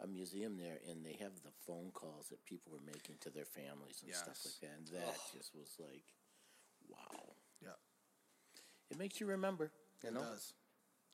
[0.00, 3.46] a museum there, and they have the phone calls that people were making to their
[3.46, 4.76] families and stuff like that.
[4.78, 6.04] And that just was like,
[6.88, 7.32] wow.
[7.62, 7.70] Yeah.
[8.90, 9.70] It makes you remember.
[10.02, 10.20] You It know?
[10.20, 10.52] does.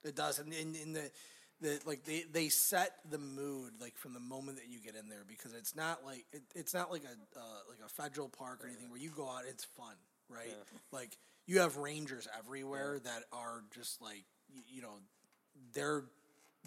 [0.03, 1.09] It does, and in, in the
[1.61, 5.09] the like they they set the mood like from the moment that you get in
[5.09, 8.63] there because it's not like it, it's not like a uh, like a federal park
[8.63, 9.95] or anything where you go out it's fun
[10.29, 10.55] right?
[10.91, 14.95] Like you have rangers everywhere that are just like you, you know
[15.73, 16.03] they're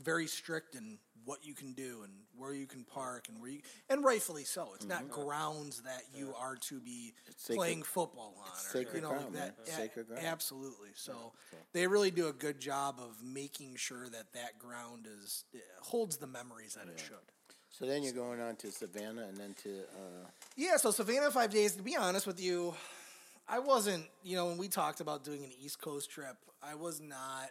[0.02, 3.60] very strict in what you can do and where you can park and where you
[3.90, 4.68] and rightfully so.
[4.76, 9.00] It's not grounds that you are to be sacred- playing football on or, sacred you
[9.02, 10.24] know ground, like that A- sacred ground.
[10.24, 10.90] absolutely.
[10.94, 11.32] So
[11.72, 16.16] they really do a good job of making sure that that ground is eh, holds
[16.18, 17.16] the memories that it should.
[17.70, 21.50] So then you're going on to Savannah and then to uh, yeah so savannah five
[21.50, 22.74] days to be honest with you
[23.48, 27.00] i wasn't you know when we talked about doing an east coast trip i was
[27.02, 27.50] not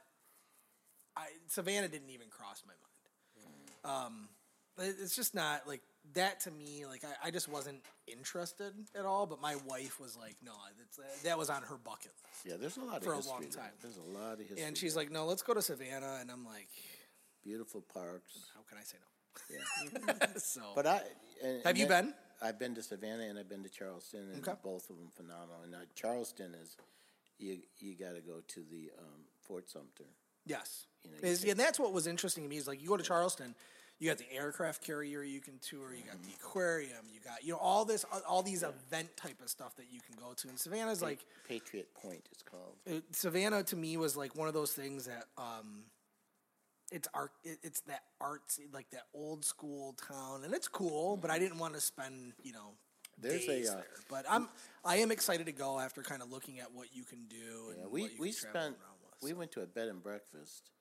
[1.18, 4.08] I, Savannah didn't even cross my mind.
[4.08, 4.30] Um,
[4.78, 5.82] it's just not like
[6.16, 6.86] that to me.
[6.86, 9.26] Like I, I just wasn't interested at all.
[9.26, 10.52] But my wife was like, no,
[10.82, 12.46] it's, that was on her bucket list.
[12.46, 13.50] Yeah, there's a lot of For a long there.
[13.52, 13.72] time.
[13.82, 14.62] There's a lot of history.
[14.64, 15.04] And she's there.
[15.04, 16.18] like, no, let's go to Savannah.
[16.20, 16.68] And I'm like,
[17.44, 18.32] beautiful parks.
[18.56, 19.56] how can I say no?
[19.56, 20.28] Yeah.
[20.38, 21.02] So, But I
[21.44, 22.14] and, Have and you that- been?
[22.42, 24.58] I've been to Savannah and I've been to Charleston, and Okay.
[24.62, 25.62] both of them phenomenal.
[25.64, 26.76] And uh, Charleston is
[27.40, 30.04] you you got to go to the um, Fort Sumter.
[30.46, 30.86] Yes.
[31.04, 32.98] You know, you Is- and that's what was interesting to me is like you go
[32.98, 33.56] to Charleston,
[34.00, 36.46] you got the aircraft carrier you can tour, you got the Mm-hmm.
[36.46, 40.00] aquarium, you got you know all this all these event type of stuff that you
[40.02, 40.48] can go to.
[40.50, 42.76] And Savannah's like Patriot Point, it's called.
[42.86, 45.84] it, Savannah to me was like one of those things that um
[46.92, 51.32] it's art it, it's that artsy like that old school town and it's cool, but
[51.32, 52.74] I didn't want to spend, you know,
[53.20, 53.86] There's a, days uh, there.
[54.10, 54.50] But I'm
[54.84, 57.78] I am excited to go after kind of looking at what you can do and
[57.78, 58.95] Yeah, what we you we can travel spent around.
[59.22, 60.72] We went to a bed and breakfast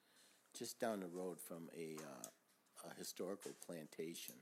[0.57, 4.35] just down the road from a, uh, a historical plantation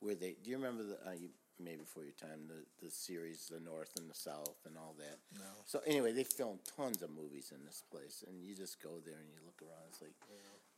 [0.00, 3.48] where they do you remember the uh, you, maybe before your time the the series
[3.50, 5.16] the North and the South and all that.
[5.34, 5.44] No.
[5.64, 9.16] So anyway, they filmed tons of movies in this place, and you just go there
[9.16, 9.84] and you look around.
[9.88, 10.12] It's like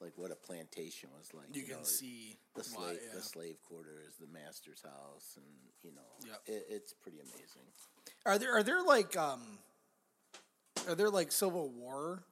[0.00, 1.46] like what a plantation was like.
[1.52, 3.14] you can know, see the slave yeah.
[3.14, 5.46] the slave quarters, the master's house, and
[5.82, 6.40] you know Yep.
[6.46, 7.66] it, it's pretty amazing.
[8.24, 9.58] Are there are there like um
[10.86, 12.22] are there like Civil War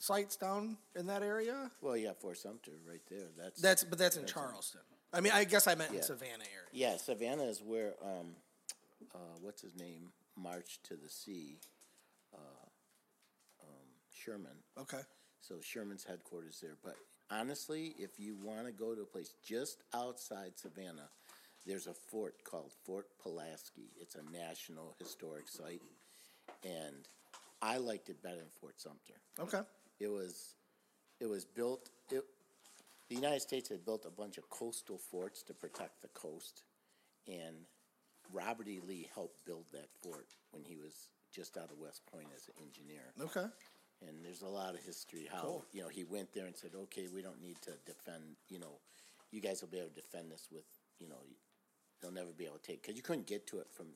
[0.00, 1.70] sites down in that area?
[1.80, 3.28] Well, yeah, Fort Sumter right there.
[3.38, 4.80] That's That's but that's in Charleston.
[5.12, 6.02] I mean, I guess I meant in Yeah.
[6.02, 6.68] Savannah area.
[6.72, 8.34] Yeah, Savannah is where um,
[9.14, 11.58] uh, what's his name marched to the sea.
[12.32, 12.38] Uh,
[13.62, 14.56] um, Sherman.
[14.78, 15.00] Okay.
[15.40, 16.76] So Sherman's headquarters there.
[16.82, 16.96] But
[17.30, 21.08] honestly, if you want to go to a place just outside Savannah,
[21.66, 23.90] there's a fort called Fort Pulaski.
[24.00, 25.82] It's a national historic site,
[26.64, 27.08] and
[27.60, 29.14] I liked it better than Fort Sumter.
[29.38, 29.60] Okay.
[30.00, 30.54] It was,
[31.20, 31.90] it was built.
[32.10, 32.24] It,
[33.08, 36.62] the United States had built a bunch of coastal forts to protect the coast,
[37.28, 37.56] and
[38.32, 38.80] Robert E.
[38.86, 42.54] Lee helped build that fort when he was just out of West Point as an
[42.64, 43.12] engineer.
[43.20, 43.46] Okay.
[44.06, 47.06] And there's a lot of history how you know he went there and said, "Okay,
[47.14, 48.22] we don't need to defend.
[48.48, 48.78] You know,
[49.30, 50.64] you guys will be able to defend this with
[50.98, 51.20] you know."
[52.00, 53.88] They'll never be able to take because you couldn't get to it from.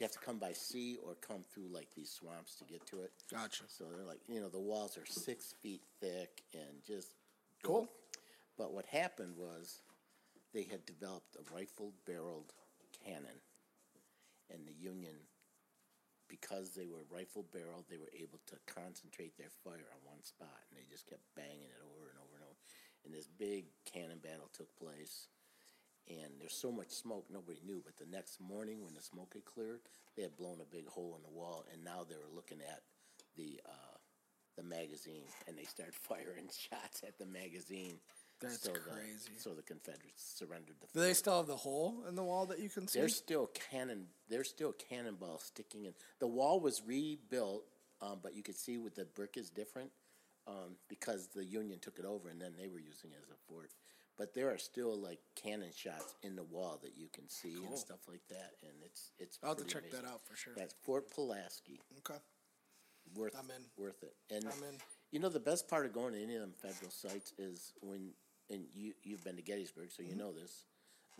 [0.00, 3.02] You have to come by sea or come through like these swamps to get to
[3.02, 3.12] it.
[3.30, 3.64] Gotcha.
[3.68, 7.12] So they're like, you know, the walls are six feet thick and just
[7.62, 7.88] Cool.
[8.56, 9.82] But what happened was
[10.52, 12.52] they had developed a rifle barreled
[13.04, 13.40] cannon,
[14.52, 15.16] and the Union,
[16.28, 20.60] because they were rifle barreled, they were able to concentrate their fire on one spot,
[20.68, 22.60] and they just kept banging it over and over and over.
[23.04, 25.28] And this big cannon battle took place,
[26.10, 27.82] and there's so much smoke nobody knew.
[27.84, 29.80] But the next morning, when the smoke had cleared,
[30.16, 32.82] they had blown a big hole in the wall, and now they were looking at
[33.36, 33.96] the uh,
[34.56, 37.98] the magazine, and they started firing shots at the magazine.
[38.40, 39.32] That's so crazy.
[39.36, 40.86] The, so the Confederates surrendered the.
[40.94, 42.98] Do they still have the hole in the wall that you can see?
[42.98, 44.06] There's still cannon.
[44.30, 45.92] There's still cannonballs sticking in.
[46.20, 47.64] The wall was rebuilt,
[48.00, 49.90] um, but you could see with the brick is different
[50.46, 53.52] um, because the Union took it over, and then they were using it as a
[53.52, 53.70] fort.
[54.20, 57.78] But there are still like cannon shots in the wall that you can see and
[57.78, 59.38] stuff like that, and it's it's.
[59.42, 60.52] I'll have to check that out for sure.
[60.54, 61.80] That's Fort Pulaski.
[62.00, 62.20] okay.
[63.16, 63.62] Worth I'm in.
[63.82, 64.14] worth it.
[64.30, 64.74] And I'm in.
[65.10, 68.10] you know the best part of going to any of them federal sites is when
[68.50, 70.18] and you you've been to Gettysburg, so you Mm-hmm.
[70.18, 70.66] know this.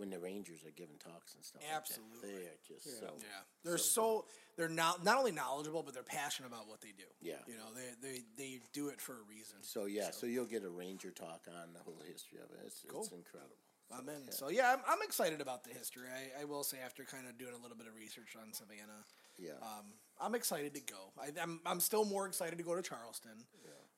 [0.01, 2.17] When the Rangers are giving talks and stuff, Absolutely.
[2.25, 4.25] like they are just so Yeah, they're so,
[4.57, 7.05] they're not not only knowledgeable, but they're passionate about what they do.
[7.21, 7.35] Yeah.
[7.47, 9.59] you know they they they do it for a reason.
[9.61, 12.61] So yeah, so, you'll get a ranger talk on the whole history of it.
[12.65, 13.03] It's, Cool.
[13.03, 13.57] it's incredible.
[13.93, 14.33] I'm in.
[14.33, 16.07] So yeah, I'm, I'm excited about the history.
[16.09, 19.05] I, I will say after kind of doing a little bit of research on Savannah,
[19.37, 19.59] Yeah.
[19.61, 19.85] um,
[20.19, 21.13] I'm excited to go.
[21.21, 23.45] I, I'm I'm still more excited to go to Charleston.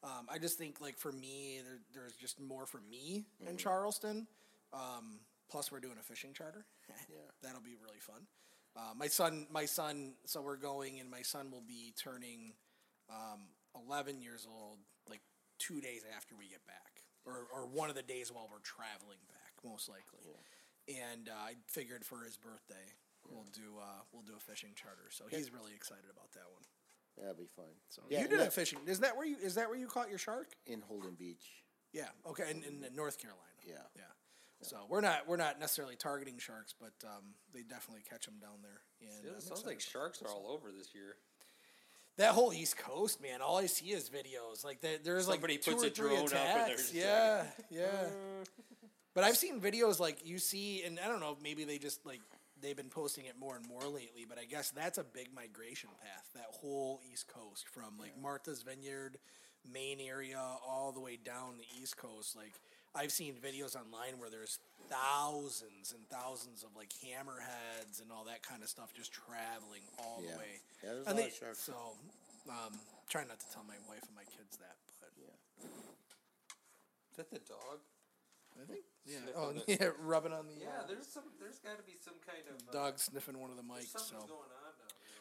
[0.05, 3.51] Um, I just think like for me, there, there's just more for me Mm-hmm.
[3.51, 4.27] in Charleston.
[4.73, 5.21] Um,
[5.53, 6.65] plus, we're doing a fishing charter.
[7.09, 7.29] Yeah.
[7.43, 8.27] that'll be really fun.
[8.75, 10.15] Uh, my son, my son.
[10.25, 12.55] So we're going, and my son will be turning
[13.11, 13.53] um,
[13.87, 15.21] 11 years old, like
[15.59, 19.21] two days after we get back, or or one of the days while we're traveling
[19.29, 20.25] back, most likely.
[20.89, 22.97] And uh, I figured for his birthday,
[23.29, 25.11] we'll do uh, we'll do a fishing charter.
[25.11, 26.65] So he's really excited about that one.
[27.19, 27.77] That'll be fun.
[27.91, 28.79] So yeah, you did a fishing.
[28.87, 30.49] Is that where you is that where you caught your shark?
[30.67, 31.63] in Holden Beach.
[31.93, 32.09] Yeah.
[32.27, 32.45] Okay.
[32.51, 33.61] In, in North Carolina.
[33.69, 33.85] Yeah.
[33.95, 34.09] Yeah.
[34.63, 38.63] So we're not we're not necessarily targeting sharks, but um, they definitely catch them down
[38.63, 38.81] there.
[39.01, 41.17] And It I'm sounds like sharks are all over this year.
[42.19, 43.41] that whole East Coast, man.
[43.43, 44.65] All I see is videos.
[44.65, 46.83] Like there- there's Somebody like two puts or a three drone up attacks.
[46.83, 48.07] just yeah, yeah.
[49.15, 52.21] But I've seen videos like you see, and I don't know, maybe they just like
[52.63, 54.25] they've been posting it more and more lately.
[54.27, 56.25] But I guess that's a big migration path.
[56.35, 59.19] That whole East Coast from like Martha's Vineyard,
[59.71, 62.35] Maine area all the way down the East Coast.
[62.37, 62.55] Like
[62.95, 64.59] I've seen videos online where there's
[64.91, 70.21] thousands and thousands of like hammerheads and all that kind of stuff just traveling all
[70.23, 70.33] Yeah.
[70.33, 70.53] the way.
[70.85, 71.59] Yeah, there's a and lot they, of sharks.
[71.65, 71.97] So,
[72.51, 72.79] um,
[73.09, 75.33] try not to tell my wife and my kids that, but yeah.
[75.65, 77.81] Is that the dog?
[78.61, 79.25] I think yeah.
[79.35, 81.25] Oh yeah, rubbing on the Yeah, uh, there's some.
[81.41, 83.89] There's got to be some kind of uh, dog sniffing one of the mics.
[83.97, 84.29] Something's So.
[84.29, 84.62] going on down there.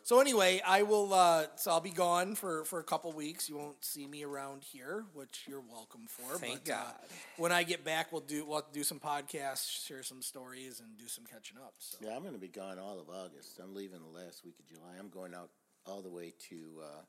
[0.03, 1.13] So anyway, I will.
[1.13, 3.47] Uh, so I'll be gone for for a couple weeks.
[3.47, 6.37] You won't see me around here, which you're welcome for.
[6.37, 6.93] Thank but, uh, God.
[7.37, 11.07] when I get back, we'll do we'll do some podcasts, share some stories, and do
[11.07, 11.73] some catching up.
[11.77, 13.59] So Yeah, I'm going to be gone all of August.
[13.61, 14.93] I'm leaving the last week of July.
[14.99, 15.49] I'm going out
[15.85, 17.01] all the way to uh,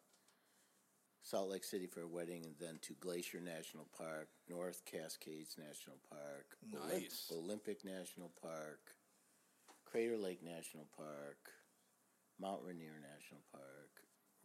[1.22, 5.96] Salt Lake City for a wedding, and then to Glacier National Park, North Cascades National
[6.10, 8.80] Park, Olymp- Olympic National Park,
[9.84, 11.52] Crater Lake National Park,
[12.40, 13.90] Mount Rainier National Park,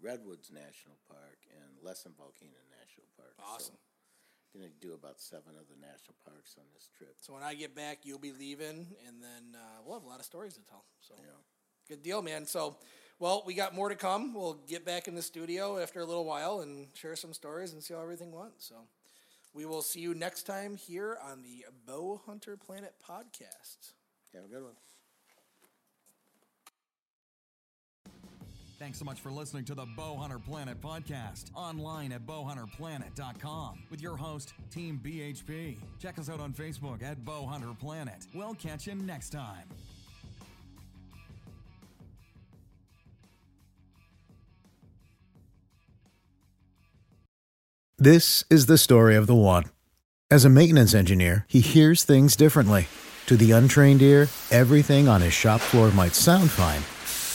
[0.01, 3.35] Redwoods National Park, and Lassen Volcano National Park.
[3.41, 3.75] Awesome.
[3.75, 7.15] So, going to do about seven of the national parks on this trip.
[7.19, 10.19] so when I get back, you'll be leaving, and then uh, we'll have a lot
[10.19, 10.85] of stories to tell.
[10.99, 11.29] So Yeah.
[11.87, 12.45] good deal, man.
[12.45, 12.77] So.
[13.19, 14.35] Well, we got more to come.
[14.35, 17.83] We'll get back in the studio after a little while and share some stories and
[17.83, 18.53] see how everything went.
[18.59, 18.75] So,
[19.53, 23.93] we will see you next time here on the Bow Hunter Planet podcast.
[24.35, 24.75] Have a good one.
[28.79, 34.15] Thanks so much for listening to the Bowhunter Planet podcast online at bowhunterplanet.com with your
[34.15, 35.77] host, Team BHP.
[35.99, 38.27] Check us out on Facebook at Bowhunter Planet.
[38.35, 39.63] We'll catch you next time.
[47.99, 49.63] This is the story of the one.
[50.29, 52.87] As a maintenance engineer, he hears things differently.
[53.25, 56.83] To the untrained ear, everything on his shop floor might sound fine,